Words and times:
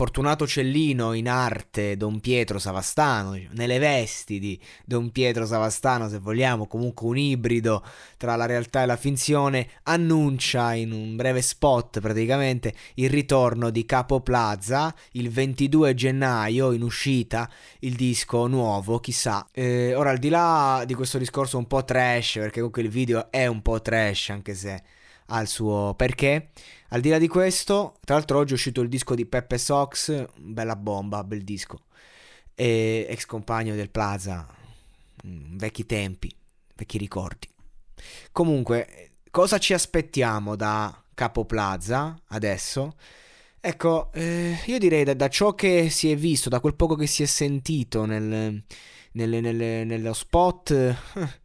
Fortunato 0.00 0.46
Cellino 0.46 1.12
in 1.12 1.28
arte 1.28 1.94
Don 1.94 2.20
Pietro 2.20 2.58
Savastano, 2.58 3.38
nelle 3.50 3.78
vesti 3.78 4.38
di 4.38 4.58
Don 4.82 5.10
Pietro 5.12 5.44
Savastano, 5.44 6.08
se 6.08 6.18
vogliamo, 6.18 6.66
comunque 6.66 7.06
un 7.06 7.18
ibrido 7.18 7.84
tra 8.16 8.34
la 8.34 8.46
realtà 8.46 8.82
e 8.82 8.86
la 8.86 8.96
finzione, 8.96 9.68
annuncia 9.82 10.72
in 10.72 10.92
un 10.92 11.16
breve 11.16 11.42
spot 11.42 12.00
praticamente 12.00 12.72
il 12.94 13.10
ritorno 13.10 13.68
di 13.68 13.84
Capo 13.84 14.22
Plaza 14.22 14.94
il 15.12 15.28
22 15.28 15.92
gennaio 15.92 16.72
in 16.72 16.80
uscita 16.80 17.46
il 17.80 17.94
disco 17.94 18.46
nuovo, 18.46 19.00
chissà. 19.00 19.46
Eh, 19.52 19.94
ora 19.94 20.08
al 20.08 20.18
di 20.18 20.30
là 20.30 20.82
di 20.86 20.94
questo 20.94 21.18
discorso 21.18 21.58
un 21.58 21.66
po' 21.66 21.84
trash, 21.84 22.36
perché 22.36 22.60
comunque 22.60 22.80
il 22.80 22.88
video 22.88 23.30
è 23.30 23.44
un 23.44 23.60
po' 23.60 23.82
trash 23.82 24.30
anche 24.30 24.54
se 24.54 24.82
ha 25.30 25.40
il 25.40 25.48
suo 25.48 25.94
perché. 25.96 26.50
Al 26.88 27.00
di 27.00 27.08
là 27.08 27.18
di 27.18 27.28
questo, 27.28 27.96
tra 28.04 28.16
l'altro 28.16 28.38
oggi 28.38 28.52
è 28.52 28.54
uscito 28.54 28.80
il 28.80 28.88
disco 28.88 29.14
di 29.14 29.26
Peppe 29.26 29.58
Sox, 29.58 30.26
bella 30.36 30.76
bomba, 30.76 31.24
bel 31.24 31.42
disco. 31.42 31.84
E 32.54 33.06
ex 33.08 33.26
compagno 33.26 33.74
del 33.74 33.90
Plaza, 33.90 34.46
mm, 35.26 35.56
vecchi 35.56 35.86
tempi, 35.86 36.34
vecchi 36.74 36.98
ricordi. 36.98 37.48
Comunque, 38.32 39.12
cosa 39.30 39.58
ci 39.58 39.72
aspettiamo 39.72 40.56
da 40.56 41.02
Capo 41.14 41.44
Plaza 41.44 42.20
adesso? 42.28 42.96
Ecco, 43.60 44.10
eh, 44.12 44.58
io 44.66 44.78
direi 44.78 45.04
da, 45.04 45.14
da, 45.14 45.28
ciò 45.28 45.54
che 45.54 45.90
si 45.90 46.10
è 46.10 46.16
visto, 46.16 46.48
da 46.48 46.60
quel 46.60 46.74
poco 46.74 46.96
che 46.96 47.06
si 47.06 47.22
è 47.22 47.26
sentito 47.26 48.06
nel, 48.06 48.62
nel, 49.12 49.28
nel, 49.28 49.86
nello 49.86 50.12
spot, 50.14 50.72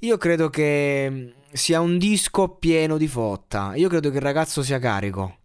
io 0.00 0.16
credo 0.16 0.48
che 0.48 1.34
sia 1.52 1.80
un 1.80 1.98
disco 1.98 2.48
pieno 2.48 2.96
di 2.96 3.06
fotta. 3.06 3.74
Io 3.74 3.88
credo 3.88 4.10
che 4.10 4.16
il 4.16 4.22
ragazzo 4.22 4.62
sia 4.62 4.78
carico. 4.78 5.36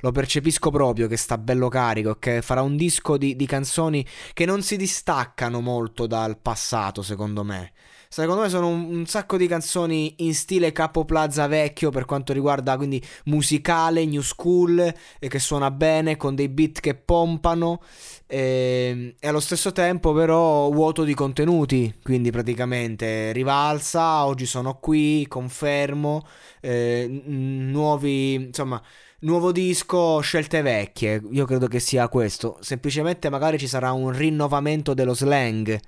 Lo 0.00 0.10
percepisco 0.10 0.70
proprio 0.70 1.06
che 1.06 1.16
sta 1.16 1.38
bello 1.38 1.68
carico 1.68 2.10
e 2.10 2.16
che 2.18 2.42
farà 2.42 2.62
un 2.62 2.76
disco 2.76 3.16
di, 3.16 3.36
di 3.36 3.46
canzoni 3.46 4.04
che 4.32 4.44
non 4.44 4.62
si 4.62 4.76
distaccano 4.76 5.60
molto 5.60 6.06
dal 6.06 6.38
passato, 6.38 7.02
secondo 7.02 7.44
me. 7.44 7.72
Secondo 8.16 8.40
me 8.40 8.48
sono 8.48 8.68
un, 8.68 8.94
un, 8.94 9.04
sacco 9.04 9.36
di 9.36 9.46
canzoni 9.46 10.14
in 10.20 10.34
stile 10.34 10.72
Capo 10.72 11.04
Plaza 11.04 11.46
vecchio 11.48 11.90
per 11.90 12.06
quanto 12.06 12.32
riguarda 12.32 12.74
quindi 12.78 12.98
musicale, 13.24 14.06
new 14.06 14.22
school 14.22 14.94
e 15.18 15.28
che 15.28 15.38
suona 15.38 15.70
bene 15.70 16.16
con 16.16 16.34
dei 16.34 16.48
beat 16.48 16.80
che 16.80 16.94
pompano 16.94 17.82
e, 18.26 18.88
ehm, 18.90 19.12
e 19.20 19.28
allo 19.28 19.38
stesso 19.38 19.70
tempo 19.72 20.14
però 20.14 20.70
vuoto 20.70 21.04
di 21.04 21.12
contenuti, 21.12 21.94
quindi 22.02 22.30
praticamente 22.30 23.32
rivalsa, 23.32 24.24
oggi 24.24 24.46
sono 24.46 24.78
qui, 24.78 25.26
confermo, 25.28 26.26
eh, 26.62 27.06
nuovi, 27.26 28.32
insomma 28.32 28.82
nuovo 29.20 29.52
disco, 29.52 30.20
scelte 30.20 30.62
vecchie. 30.62 31.20
Io 31.32 31.44
credo 31.44 31.66
che 31.66 31.80
sia 31.80 32.08
questo. 32.08 32.56
Semplicemente 32.62 33.28
magari 33.28 33.58
ci 33.58 33.66
sarà 33.66 33.92
un 33.92 34.10
rinnovamento 34.10 34.94
dello 34.94 35.12
slang 35.12 35.78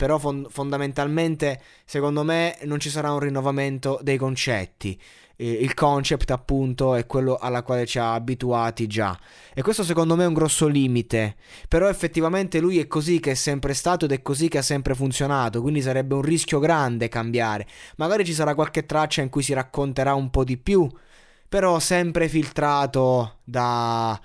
però 0.00 0.16
fond- 0.16 0.48
fondamentalmente 0.48 1.60
secondo 1.84 2.22
me 2.22 2.56
non 2.62 2.80
ci 2.80 2.88
sarà 2.88 3.12
un 3.12 3.18
rinnovamento 3.18 4.00
dei 4.02 4.16
concetti. 4.16 4.98
il 5.36 5.72
concept 5.74 6.30
appunto 6.30 6.94
è 6.94 7.04
quello 7.06 7.36
alla 7.36 7.62
quale 7.62 7.84
ci 7.84 7.98
ha 7.98 8.14
abituati 8.14 8.86
già. 8.86 9.18
E 9.54 9.60
questo 9.60 9.84
secondo 9.84 10.16
me 10.16 10.24
è 10.24 10.26
un 10.26 10.32
grosso 10.32 10.66
limite. 10.68 11.36
Però 11.68 11.86
effettivamente 11.88 12.60
lui 12.60 12.78
è 12.78 12.86
così 12.86 13.20
che 13.20 13.32
è 13.32 13.34
sempre 13.34 13.74
stato 13.74 14.06
ed 14.06 14.12
è 14.12 14.22
così 14.22 14.48
che 14.48 14.58
ha 14.58 14.62
sempre 14.62 14.94
funzionato. 14.94 15.60
Quindi 15.60 15.82
sarebbe 15.82 16.14
un 16.14 16.22
rischio 16.22 16.60
grande 16.60 17.08
cambiare. 17.08 17.66
Magari 17.96 18.24
ci 18.24 18.34
sarà 18.34 18.54
qualche 18.54 18.86
traccia 18.86 19.20
in 19.22 19.28
cui 19.28 19.42
si 19.42 19.52
racconterà 19.52 20.14
un 20.14 20.30
po' 20.30 20.44
di 20.44 20.56
più. 20.56 20.88
Però 21.48 21.78
sempre 21.78 22.28
filtrato 22.28 23.38
da 23.44 24.18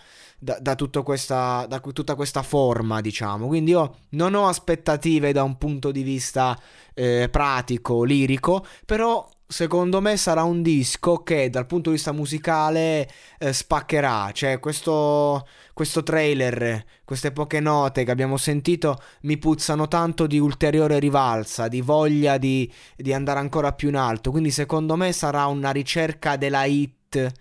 da, 0.46 0.76
da, 0.76 1.02
questa, 1.02 1.66
da, 1.68 1.80
tutta 1.80 2.16
questa 2.16 2.44
forma, 2.44 3.02
diciamo. 3.02 3.48
Quindi 3.48 3.72
io 3.72 3.96
non 4.10 4.36
ho 4.36 4.48
aspettative 4.48 5.34
da 5.34 5.44
un 5.44 5.58
punto 5.58 5.92
di 5.92 6.04
vista 6.04 6.58
eh, 6.94 7.28
pratico, 7.32 8.04
lirico, 8.04 8.66
però 8.86 9.28
secondo 9.48 10.02
me 10.02 10.18
sarà 10.18 10.44
un 10.44 10.62
disco 10.62 11.18
che 11.24 11.50
dal 11.50 11.66
punto 11.66 11.90
di 11.90 11.96
vista 11.96 12.12
musicale 12.12 13.10
eh, 13.40 13.54
spaccherà. 13.54 14.30
Cioè, 14.32 14.60
questo, 14.60 15.48
questo 15.74 16.04
trailer, 16.04 16.86
queste 17.04 17.32
poche 17.32 17.60
note 17.60 18.04
che 18.04 18.12
abbiamo 18.12 18.38
sentito 18.38 18.98
mi 19.22 19.38
puzzano 19.38 19.88
tanto 19.88 20.28
di 20.28 20.38
ulteriore 20.38 21.00
rivalsa, 21.00 21.68
di 21.68 21.82
voglia 21.82 22.38
di, 22.38 22.72
di 22.96 23.14
andare 23.14 23.40
ancora 23.40 23.74
più 23.74 23.90
in 23.90 23.96
alto. 23.96 24.30
Quindi, 24.30 24.52
secondo 24.52 24.96
me, 24.96 25.12
sarà 25.12 25.48
una 25.48 25.72
ricerca 25.72 26.36
della 26.36 26.66
hit 26.66 27.34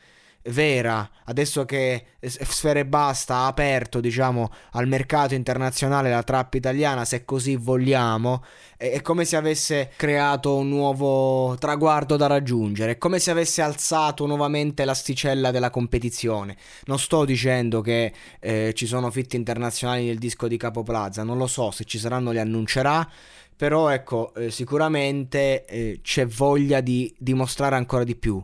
vera, 0.46 1.08
adesso 1.24 1.64
che 1.64 2.04
Sfere 2.20 2.84
Basta 2.84 3.36
ha 3.36 3.46
aperto, 3.46 4.00
diciamo, 4.00 4.50
al 4.72 4.86
mercato 4.86 5.34
internazionale 5.34 6.10
la 6.10 6.22
trappa 6.22 6.56
italiana, 6.56 7.04
se 7.04 7.24
così 7.24 7.56
vogliamo, 7.56 8.44
è, 8.76 8.90
è, 8.90 9.02
come 9.02 9.24
se 9.24 9.36
avesse 9.36 9.92
creato 9.96 10.56
un 10.56 10.68
nuovo 10.68 11.56
traguardo 11.58 12.16
da 12.16 12.26
raggiungere, 12.26 12.92
è 12.92 12.98
come 12.98 13.18
se 13.18 13.30
avesse 13.30 13.62
alzato 13.62 14.26
nuovamente 14.26 14.84
l'asticella 14.84 15.50
della 15.50 15.70
competizione. 15.70 16.56
Non 16.84 16.98
sto 16.98 17.24
dicendo 17.24 17.80
che 17.80 18.12
eh, 18.40 18.72
ci 18.74 18.86
sono 18.86 19.10
fitti 19.10 19.36
internazionali 19.36 20.06
nel 20.06 20.18
disco 20.18 20.46
di 20.48 20.56
Capo 20.56 20.82
Plaza, 20.82 21.22
non 21.22 21.38
lo 21.38 21.46
so, 21.46 21.70
se 21.70 21.84
ci 21.84 21.98
saranno 21.98 22.30
li 22.32 22.38
annuncerà. 22.38 23.08
Però 23.56 23.88
ecco, 23.88 24.34
eh, 24.34 24.50
sicuramente 24.50 25.64
eh, 25.64 26.00
c'è 26.02 26.26
voglia 26.26 26.80
di 26.80 27.14
dimostrare 27.16 27.76
ancora 27.76 28.02
di 28.02 28.16
più. 28.16 28.42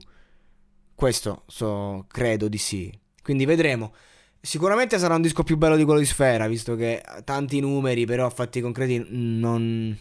Questo 1.01 1.45
so, 1.47 2.05
credo 2.09 2.47
di 2.47 2.59
sì. 2.59 2.93
Quindi 3.23 3.47
vedremo. 3.47 3.95
Sicuramente 4.39 4.99
sarà 4.99 5.15
un 5.15 5.23
disco 5.23 5.43
più 5.43 5.57
bello 5.57 5.77
di 5.77 5.85
quello 5.85 5.99
di 5.99 6.05
Sfera, 6.05 6.47
visto 6.47 6.77
che 6.77 7.03
tanti 7.25 7.59
numeri, 7.59 8.05
però 8.05 8.29
fatti 8.29 8.61
concreti 8.61 9.03
non, 9.09 9.97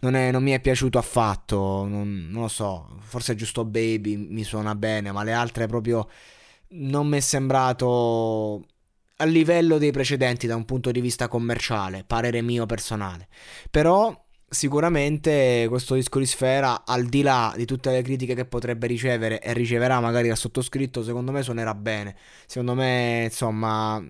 non, 0.00 0.14
è, 0.14 0.30
non 0.30 0.42
mi 0.42 0.50
è 0.50 0.60
piaciuto 0.60 0.98
affatto. 0.98 1.86
Non, 1.86 2.28
non, 2.28 2.42
lo 2.42 2.48
so, 2.48 2.98
forse 3.00 3.34
giusto 3.34 3.64
Baby 3.64 4.14
mi 4.16 4.44
suona 4.44 4.74
bene, 4.74 5.10
ma 5.10 5.22
le 5.22 5.32
altre 5.32 5.66
proprio 5.66 6.06
non 6.72 7.06
mi 7.06 7.16
è 7.16 7.20
sembrato 7.20 8.62
a 9.16 9.24
livello 9.24 9.78
dei 9.78 9.90
precedenti 9.90 10.46
da 10.46 10.54
un 10.54 10.66
punto 10.66 10.90
di 10.90 11.00
vista 11.00 11.28
commerciale, 11.28 12.04
parere 12.06 12.42
mio 12.42 12.66
personale. 12.66 13.26
Però 13.70 14.21
sicuramente 14.52 15.66
questo 15.68 15.94
disco 15.94 16.18
di 16.18 16.26
Sfera, 16.26 16.84
al 16.84 17.06
di 17.06 17.22
là 17.22 17.52
di 17.56 17.64
tutte 17.64 17.90
le 17.90 18.02
critiche 18.02 18.34
che 18.34 18.44
potrebbe 18.44 18.86
ricevere 18.86 19.40
e 19.40 19.52
riceverà 19.54 19.98
magari 19.98 20.28
dal 20.28 20.36
sottoscritto, 20.36 21.02
secondo 21.02 21.32
me 21.32 21.42
suonerà 21.42 21.74
bene. 21.74 22.14
Secondo 22.46 22.74
me, 22.74 23.22
insomma, 23.24 24.04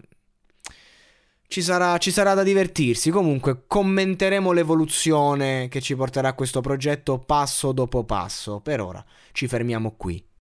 ci 1.46 1.62
sarà, 1.62 1.96
ci 1.98 2.10
sarà 2.10 2.34
da 2.34 2.42
divertirsi. 2.42 3.10
Comunque, 3.10 3.64
commenteremo 3.66 4.52
l'evoluzione 4.52 5.68
che 5.68 5.80
ci 5.80 5.94
porterà 5.94 6.34
questo 6.34 6.60
progetto 6.60 7.18
passo 7.18 7.72
dopo 7.72 8.04
passo. 8.04 8.60
Per 8.60 8.80
ora 8.80 9.04
ci 9.32 9.46
fermiamo 9.46 9.94
qui. 9.96 10.22